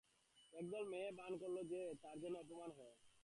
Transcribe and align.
একদল 0.53 0.83
মেয়ে 0.87 1.09
ভাণ 1.11 1.33
করলে 1.37 1.61
যে, 1.63 1.81
তাদের 2.01 2.21
যেন 2.23 2.35
অপমান 2.35 2.69
করা 2.77 2.91
হচ্ছে। 2.91 3.11